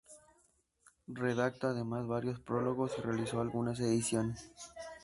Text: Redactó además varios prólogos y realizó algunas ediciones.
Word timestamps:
Redactó 1.13 1.67
además 1.67 2.07
varios 2.07 2.39
prólogos 2.39 2.93
y 2.97 3.01
realizó 3.03 3.39
algunas 3.39 3.79
ediciones. 3.79 4.51